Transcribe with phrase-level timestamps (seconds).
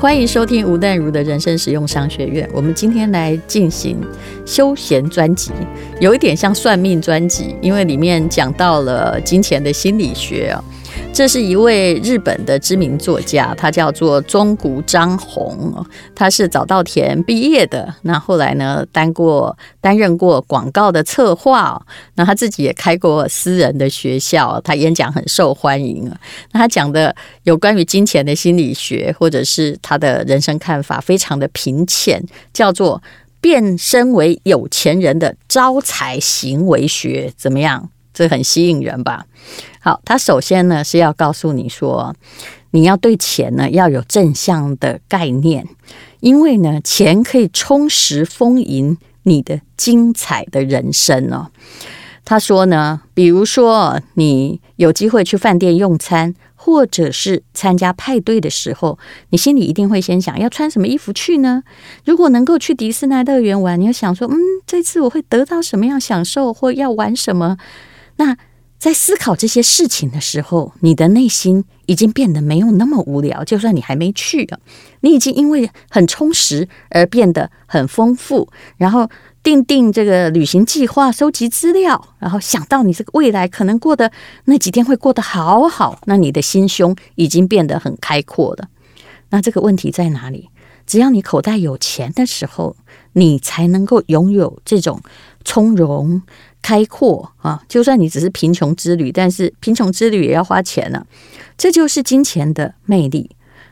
[0.00, 2.48] 欢迎收听吴淡如的人生实用商学院。
[2.52, 4.00] 我们今天来进行
[4.46, 5.50] 休闲专辑，
[6.00, 10.56] 有一点像算命专辑，因为里面讲到了金钱的心理学。
[11.10, 15.84] 这是一位日本的知名作家，他叫做中谷彰宏，
[16.14, 17.92] 他是早稻田毕业的。
[18.02, 21.84] 那后来呢，担过担任过广告的策划，
[22.14, 26.08] 那他自己也开过私人的学校，他演讲很受欢迎。
[26.52, 33.02] 那他讲的有关于金钱的心理学，或者是他的人生看法，非常的平浅，叫做
[33.40, 37.90] 变身为有钱人的招财行为学，怎么样？
[38.18, 39.26] 这很吸引人吧？
[39.78, 42.12] 好，他首先呢是要告诉你说，
[42.72, 45.68] 你要对钱呢要有正向的概念，
[46.18, 51.52] 因为呢钱可以充实丰盈你的精彩的人生哦。
[52.24, 58.98] 他说呢，比如说你有机会去饭店用餐，或者是参加派对的时候，
[59.30, 61.62] 你心里一定会先想要穿什么衣服去呢？
[62.04, 67.56] 如果能够去迪士尼乐园玩，你要想说，嗯，这次我会得到什么样享受，或要玩什么？
[68.18, 68.36] 那
[68.78, 73.42] 在思考这些事情的时候，你的内心已经变得没有那么无聊。
[73.42, 74.60] 就算你还没去啊，
[75.00, 78.48] 你已经因为很充实而变得很丰富。
[78.76, 79.10] 然后
[79.42, 84.12] 订定这个旅行计划，收集资料，然后想到你这个未来可能过得
[84.44, 88.68] 那几天会过得好好，那你的心胸已经变得很开阔了。
[89.30, 90.50] 那这个问题在哪里？
[90.86, 92.76] 只要你口袋有钱的时候，
[93.14, 95.02] 你才能够拥有这种
[95.44, 96.22] 从容。
[96.60, 97.62] 开阔啊！
[97.68, 101.06] 就算你只是贫穷之旅，但是贫穷之旅也要花钱呢、啊。
[101.56, 103.30] 这就是金钱的魅力。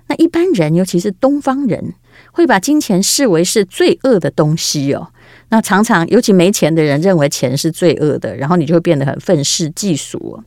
[0.09, 1.95] 那一般人，尤其是东方人，
[2.33, 5.09] 会把金钱视为是罪恶的东西哦。
[5.49, 10.43] 那常常，尤其没钱的人认为钱是罪恶的，然后你就会变得很愤世嫉俗。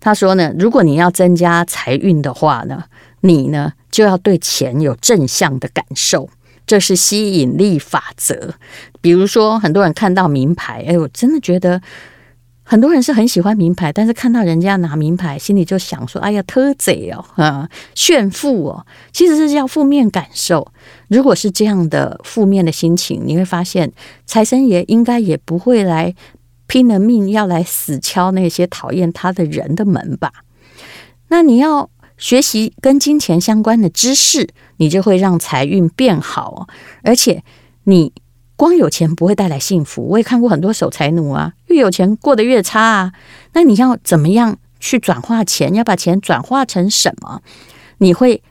[0.00, 2.84] 他说呢，如果你要增加财运的话呢，
[3.20, 6.28] 你呢就要对钱有正向的感受。
[6.66, 8.54] 这是吸引力法则。
[9.00, 11.80] 比如说，很多人看到名牌，哎，我真的觉得
[12.62, 20.66] 很多人是很喜欢名牌，但是看到人家拿名牌，心里就想说：“哎呀，偷贼哦，啊，炫富哦。”其实是叫负面感受。
[21.08, 23.92] 如果是这样的负面的心情，你会发现
[24.24, 26.14] 财神爷应该也不会来
[26.66, 30.32] 拼了命要来死敲那些讨厌他的人的门吧？
[31.28, 31.90] 那你要。
[32.16, 36.68] 学习跟金钱相关的知识，你就会让财运变好哦。
[37.02, 37.42] 而且，
[37.84, 38.12] 你
[38.56, 40.06] 光有钱不会带来幸福。
[40.08, 43.12] 我也看过很多守财奴啊，越有钱过得越差啊。
[43.52, 45.74] 那你要怎么样去转化钱？
[45.74, 47.42] 要把钱转化成什么？
[47.98, 48.42] 你会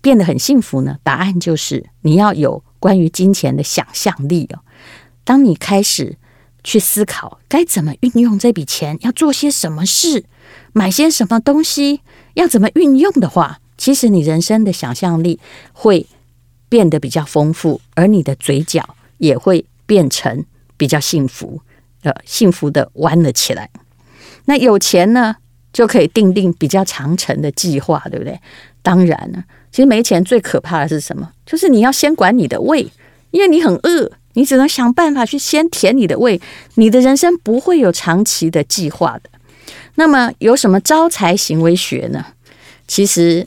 [0.00, 0.96] 变得很幸福呢？
[1.02, 4.60] 答案就是你要有关于金钱的想象力哦。
[5.24, 6.18] 当你开始
[6.64, 10.24] 去思考该怎么运用这笔钱，要做些什么事，
[10.72, 12.00] 买些什么东西。
[12.34, 15.38] 要怎么运用的话，其实你人生的想象力
[15.72, 16.06] 会
[16.68, 20.44] 变得比较丰富，而你的嘴角也会变成
[20.78, 21.60] 比较幸福，
[22.02, 23.68] 呃，幸福的弯了起来。
[24.46, 25.36] 那有钱呢，
[25.74, 28.40] 就可以定定比较长程的计划，对不对？
[28.82, 31.30] 当然了，其实没钱最可怕的是什么？
[31.44, 32.90] 就是你要先管你的胃，
[33.30, 36.40] 因为你很饿，你只能想办法去先填你的胃，
[36.74, 39.30] 你的人生不会有长期的计划的。
[39.94, 42.24] 那么有什么招财行为学呢？
[42.88, 43.46] 其实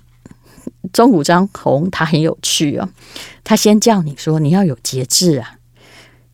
[0.94, 2.90] 中古张红他很有趣哦，
[3.44, 5.58] 他先叫你说你要有节制啊，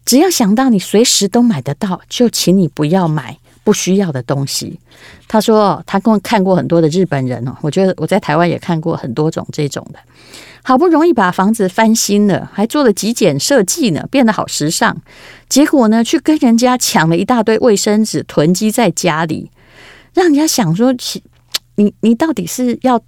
[0.05, 4.79] 只要想到你随时都买得到，就请你不要买不需要的东西。
[5.27, 9.99] 他说他跟我看过很多的日本人哦，我觉得我在台湾也看过很多种这种的，
[10.63, 14.95] 好不容易把房子翻新了，还做了极简设计呢，变得好时尚，
[15.49, 19.49] 结果呢去跟人家抢了一大堆卫生纸，囤积在家里。
[20.13, 20.93] 让人家想说，
[21.75, 23.01] 你你到底是要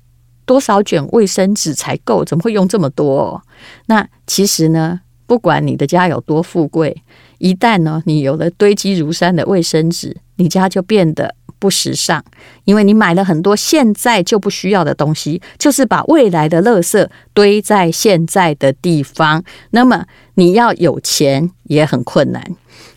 [0.46, 2.24] 多少卷卫生纸才够？
[2.24, 3.42] 怎么会用这么多？
[3.88, 7.04] 那其实呢，不管你的家有多富贵，
[7.44, 12.24] 一旦呢你有了堆积如山的卫生纸，你家就变得不时尚，
[12.64, 19.44] 因为你买了很多现在就不需要的东西，就是把未来的垃圾堆在现在的地方。
[19.72, 20.06] 那么
[20.36, 22.42] 你要有钱也很困难。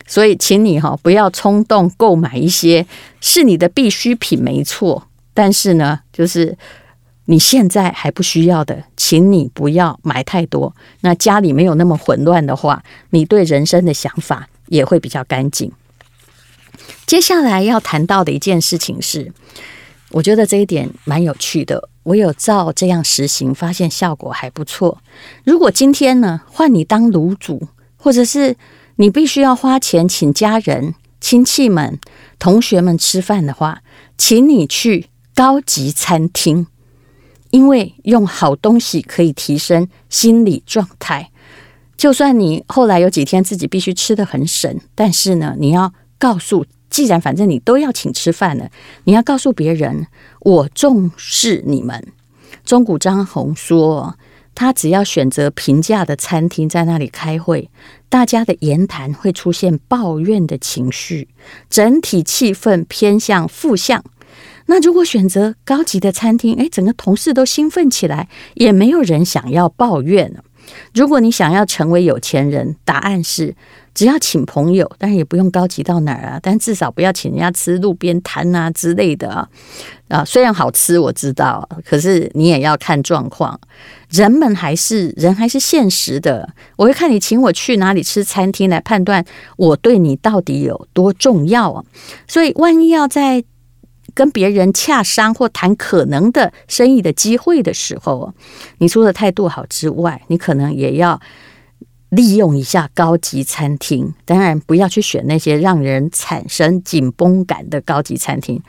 [0.06, 2.86] 所以，请你哈不要冲动购买一些
[3.20, 5.08] 是你的必需品，没错。
[5.34, 6.56] 但是呢，就是
[7.26, 10.74] 你现在还不需要的，请你不要买太多。
[11.02, 15.70] 那家里没有那么混乱的话，你对人生的想法也会比较干净。
[17.04, 19.32] 接下来要谈到的一件事情是，
[20.10, 21.88] 我觉得这一点蛮有趣的。
[22.04, 24.98] 我有照这样实行，发现效果还不错。
[25.44, 28.56] 如果今天呢，换你当炉主，或者是
[28.96, 31.98] 你必须要花钱请家人、亲戚们、
[32.38, 33.82] 同学们吃饭的话，
[34.16, 36.68] 请你去高级餐厅，
[37.56, 41.30] 因为用好东西可以提升心理状态。
[41.96, 48.68] 就算你后来有几天自己必须吃得很省，但是呢，你要告诉，既然反正你都要请吃饭了，
[49.04, 50.06] 你要告诉别人，
[50.40, 52.06] 我重视你们。
[52.62, 54.18] 中谷彰宏说，
[54.54, 57.70] 他只要选择平价的餐厅，在那里开会，
[58.10, 61.28] 大家的言谈会出现抱怨的情绪，
[61.70, 64.04] 整体气氛偏向负向。
[64.66, 70.32] 那如果选择高级的餐厅，诶，整个同事都兴奋起来，也没有人想要抱怨。
[70.92, 73.54] 如果你想要成为有钱人，答案是
[73.94, 79.48] 只要请朋友，但是也不用高级到哪儿啊，但至少不要请人家吃路边摊啊之类的啊。
[80.08, 83.58] 啊，虽然好吃我知道，可是你也要看状况。
[84.10, 86.48] 人们还是人，还是现实的。
[86.74, 89.24] 我会看你请我去哪里吃餐厅来判断
[89.56, 91.84] 我对你到底有多重要啊。
[92.26, 93.44] 所以，万一要在
[94.16, 98.32] 跟别人洽商或谈可能的生意的机会的时候，
[98.78, 101.20] 你除了态度好之外，你可能也要
[102.08, 104.14] 利用一下高级餐厅。
[104.24, 108.62] 当然，不要去选那些让人产生紧绷感的高级餐厅。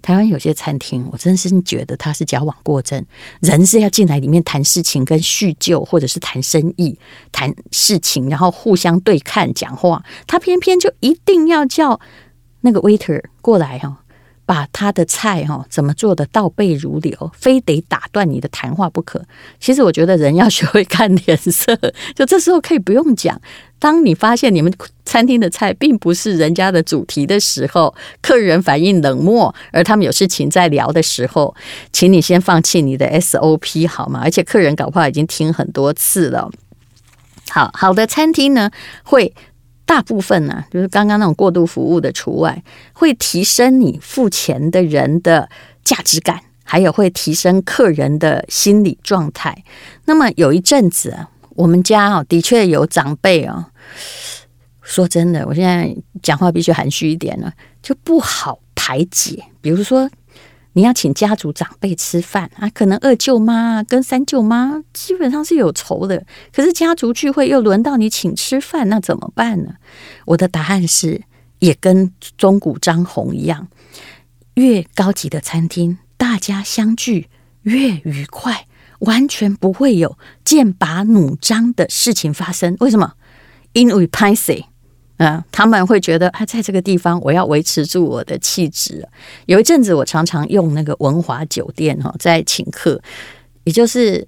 [0.00, 3.04] 台湾有些餐厅，我真心觉得他是矫枉过正，
[3.40, 6.98] 人是要进来里面谈事情、跟叙旧，或者是谈生意、
[7.30, 12.00] 谈事情，然后互相对看讲话，他偏偏就一定要叫
[12.62, 14.01] 那个 waiter 过来哈。
[14.44, 19.24] 把他的菜哈怎么做的倒背如流，非得打断你的谈话不可。
[19.60, 21.76] 其实我觉得人要学会看脸色，
[22.14, 23.40] 就这时候可以不用讲。
[23.78, 24.72] 当你发现你们
[25.04, 31.54] 餐厅的菜并不是人家的主题的时候，客人反应冷漠，而他们有事情在聊的时候，
[31.92, 34.20] 请你先放弃你的 SOP 好吗？
[34.22, 36.50] 而且客人搞不好已经听很多次了。
[37.50, 38.70] 好好的餐厅呢
[39.04, 39.34] 会。
[39.84, 42.62] 大部分呢、啊，就是刚刚那种过度服务的除外，
[42.92, 45.48] 会提升你付钱的人的
[45.84, 49.64] 价值感，还有会提升客人的心理状态。
[50.06, 53.70] 那么有一阵子啊，我们家啊，的确有长辈啊，
[54.80, 57.52] 说真的，我现在讲话必须含蓄一点了，
[57.82, 59.44] 就不好排解。
[59.60, 60.08] 比如说。
[60.74, 69.74] 你要请家族长辈吃饭啊，可能二舅妈跟三舅妈基本上是有仇的，可是家族聚会又轮到你请吃饭，那怎么办呢？
[70.26, 71.22] 我的答案是，
[71.58, 73.68] 也跟中古张宏一样，
[74.54, 77.28] 越高级的餐厅，大家相聚
[77.62, 78.66] 越愉快，
[79.00, 82.76] 完全不会有剑拔弩张的事情发生。
[82.80, 83.12] 为什么？
[83.74, 84.64] 因为歹势。
[85.24, 89.06] 嗯，他们会觉得啊，在这个地方我要维持住我的气质。
[89.46, 93.00] 有一阵子，我常常用那个文华酒店哈，在请客，
[93.62, 94.26] 也就是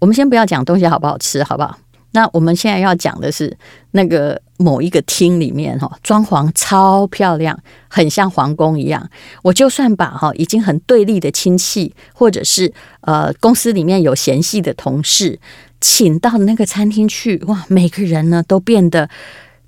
[0.00, 1.78] 我们先不要讲东西好不好吃，好不好？
[2.10, 3.56] 那我们现在要讲的是
[3.92, 7.56] 那个某一个厅里面哈，装潢超漂亮，
[7.86, 9.08] 很像皇宫一样。
[9.42, 15.38] 我就算把哈已经很对立的亲戚，或者是呃公司里面有嫌隙的同事，
[15.80, 19.08] 请到那个餐厅去，哇，每个人呢都变得。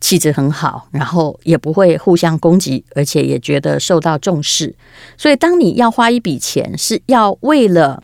[0.00, 4.74] 气质很好，然后也不会互相攻击，而且也觉得受到重视。
[5.16, 8.00] 所以，当你要花一笔钱是要为了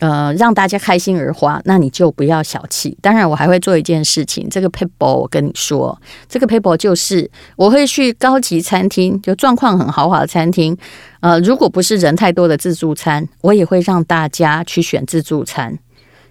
[0.00, 2.98] 呃让大家开心而花，那你就不要小气。
[3.00, 5.96] 当然，我还会做一件事情，这个撇步我跟你说，
[6.28, 10.76] 这个撇步就是我会去高级餐厅，就状况很豪华的餐厅。
[11.20, 15.78] 呃，如果不是人太多的自助餐，我也会让大家去选自助餐，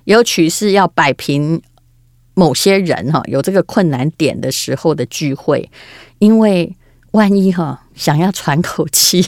[0.04, 1.62] 尤其是要摆平。
[2.40, 5.70] 某些人哈有这个困难点的时候的聚会，
[6.20, 6.74] 因为
[7.12, 9.26] 万一哈想要喘口气，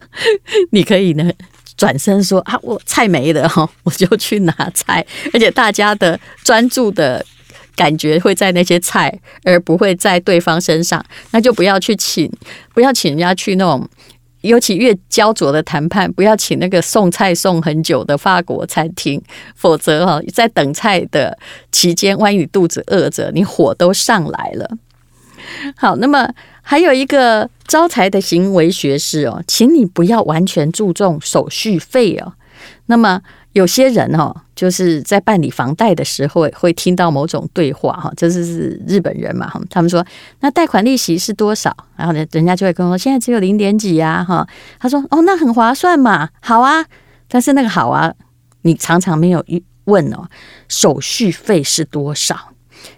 [0.72, 1.30] 你可以呢
[1.76, 7.22] 转身说啊，我菜没了哈，我就去拿菜，而且大家的专注的
[7.76, 9.12] 感觉会在那些菜，
[9.44, 12.32] 而不会在对方身上，那就不要去请，
[12.72, 13.86] 不要请人家去那种。
[14.42, 19.20] 尤其越焦灼的谈判，不要请那个送菜送很久的法国餐厅，
[19.54, 21.36] 否则哈，在等菜的
[21.72, 24.70] 期间，万一你肚子饿着，你火都上来了。
[25.76, 26.28] 好，那么
[26.62, 32.34] 还有一个招财的行为学是哦，请你不要完全注重手续费哦。
[32.86, 33.20] 那么。
[33.54, 40.04] 有些人哦，就是在办理房贷的时候会听到某种对话哈，这是是日本人嘛哈，他们说
[40.40, 41.74] 那贷款利息是多少？
[41.96, 44.46] 然后呢，人家就会跟我说现在只有零点几呀哈。
[44.78, 46.84] 他说哦，那很划算嘛，好啊。
[47.26, 48.14] 但是那个好啊，
[48.62, 49.44] 你常常没有
[49.86, 50.28] 问哦，
[50.68, 52.36] 手续费是多少？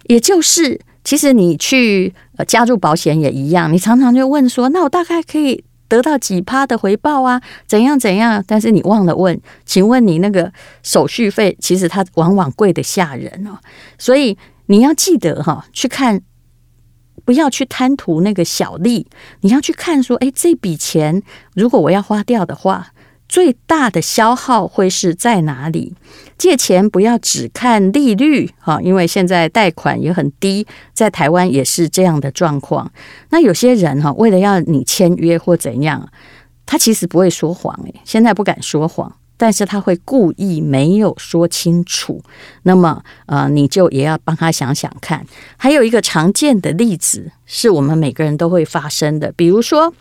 [0.09, 5.65] 也就是其实你去呃加入保险也一样，你常常就问说，那我大概可以。
[5.91, 7.43] 得到几趴的回报啊？
[7.67, 8.43] 怎样怎样？
[8.47, 10.51] 但是你忘了问，请问你那个
[10.83, 13.59] 手续费，其实它往往贵得吓人哦。
[13.99, 16.23] 所以你要记得哈，去看，
[17.25, 19.09] 不要去贪图那个小利，
[19.41, 21.23] 你要去看说，哎，这笔钱
[21.55, 22.93] 如果我要花掉的话，
[23.29, 25.95] 最大的消耗会是在哪里？
[26.41, 32.91] 借钱不要只看利率哈，因为现在贷款也很低，在台湾也是这样的状况。
[33.29, 36.09] 那有些人哈，为了要你签约或怎样，
[36.65, 42.23] 他其实不会说谎诶，现在不敢说谎，但是他会故意没有说清楚。
[42.63, 45.27] 那么呃，你就也要帮他想想看。
[45.59, 49.93] 还有一个常见的例子，是我们每个人都会发生的，比如说。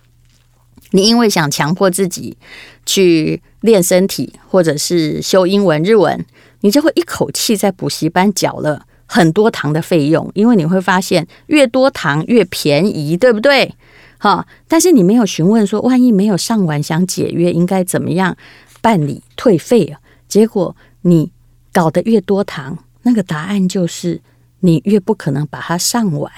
[0.92, 2.36] 你因为想强迫自己
[2.84, 6.26] 去练身体，或者是修英文、日文，
[6.62, 13.76] 你就会一口气在补习班缴了很多堂的费用，因为你会发现越多堂越便宜，对不对？
[14.18, 18.36] 哈，但是你没有询问说，万一没有上完想解约，应该怎么样
[18.82, 20.00] 办理退费啊？
[20.28, 21.32] 结果你
[21.72, 24.22] 搞得越多堂，那个答案就是
[24.60, 26.32] 你越不可能把它上完。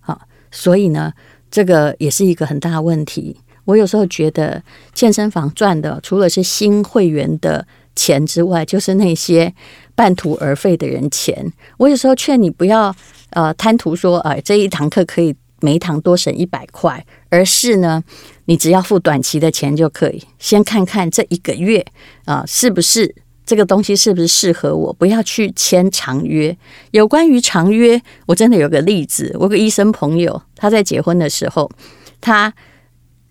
[0.00, 0.20] 好，
[0.50, 1.12] 所以呢，
[1.50, 3.36] 这个也是一个很大的问题。
[3.68, 4.62] 我有时候觉得
[4.94, 9.52] 健身房赚的除了是新会员的钱之外，就是那些
[9.94, 11.52] 半途而废的人钱。
[11.76, 12.94] 我有时候劝你不要
[13.30, 18.02] 呃贪图说，呃这一堂课可以每一堂多省一百块，而是呢，
[18.46, 21.84] 你只要付短期的钱就可以，先看看这一个月
[22.24, 26.56] 啊、是不是这个东西是不是适合我，不要去签长约。
[26.92, 31.70] 有关于长约，我真的有个例子，我个医生朋友，他在结婚的时候，
[32.18, 32.50] 他。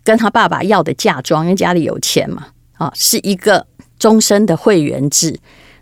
[0.08, 2.48] 跟他爸爸要的嫁妆，因为家里有钱嘛，
[2.78, 3.68] 啊，是一个
[4.00, 5.38] 终身的会员制。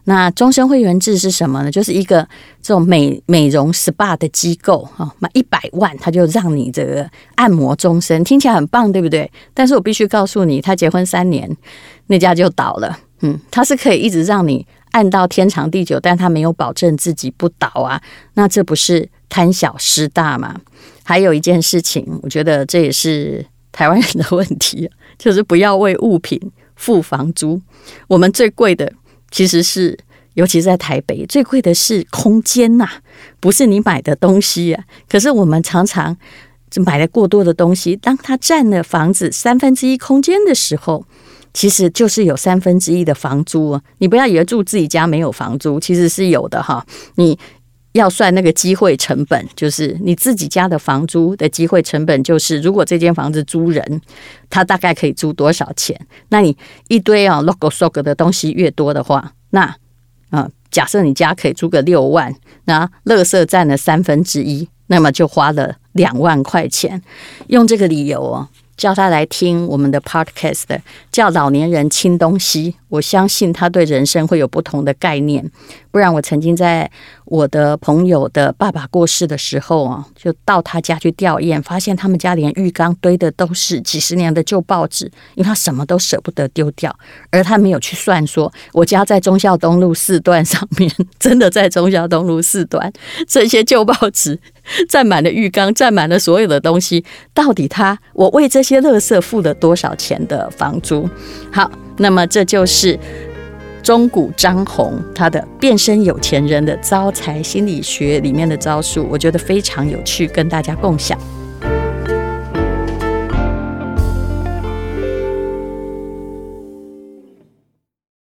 [0.06, 1.70] 那终身会员制是什么呢？
[1.70, 2.28] 就是一个
[2.60, 9.32] 这种美美容 SPA 的机构啊，买一百万，他就让你这个按摩终身，听起来很棒，对不对？
[9.54, 11.48] 但是我必须告诉你，他结婚三年，
[12.08, 12.98] 那家就倒了。
[13.22, 18.02] 嗯，他是可以一直让你按到天长地久，但他没有保证自己不倒啊。
[18.34, 20.60] 那这不是贪小失大吗？
[21.04, 23.46] 还有一件事情，我觉得这也是。
[23.76, 24.90] 台湾人的问题
[25.20, 26.40] 就是不要为物品
[26.78, 27.62] 付房租。
[28.08, 28.90] 我们最贵的
[29.30, 29.98] 其实是，
[30.36, 32.88] 尤其是在台北，最贵的是空间呐，
[33.42, 34.82] 不是你买的东西啊。
[35.10, 36.16] 可是我们常常
[36.72, 41.06] 就买了过多的东西，当它占了房子三分之一空间的时候，
[41.54, 43.82] 其实就是有三分之一的房租啊。
[43.98, 46.86] 你不要以为住自己家没有房租，其实是有的哈。
[47.16, 47.38] 你。
[47.96, 54.02] 要算那个机会成本，就是你自己家的房租的机会成本，就是如果这间房子租人，
[54.50, 55.98] 他大概可以租多少钱？
[56.28, 56.58] 那你
[56.90, 59.74] 一堆啊，logo shop 的东西越多的话，那
[60.30, 62.36] 啊、假设你家可以租个六万，
[62.66, 67.02] 那垃圾占了三分之一，那么就花了两万块钱，
[67.48, 68.50] 用这个理由哦。
[68.78, 70.64] 叫他来听我们的 podcast，
[71.12, 72.76] 叫老年人清东西。
[72.90, 75.50] 我相信他对人生会有不同的概念。
[75.92, 76.90] 不然，我曾经在
[77.26, 85.06] 我的朋友的爸爸过世的时候啊，就到他家去吊唁，发现他们家连浴缸堆的都是几十年的旧报纸，
[85.36, 86.94] 因为他什么都舍不得丢掉，
[87.32, 90.90] 而他没有去算说，我家在忠孝东路四段上面，
[91.20, 92.92] 真的在忠孝东路四段，
[93.28, 94.40] 这些旧报纸。
[94.90, 97.06] 占满了浴缸，占满了所有的东西，
[97.36, 101.08] 到底他我为这些垃圾付了多少钱的房租？
[101.52, 103.00] 好，那么这就是
[103.84, 111.18] 中古张红他的变身有钱人的招财心理学里面的招数，我觉得非常有趣，跟大家共享。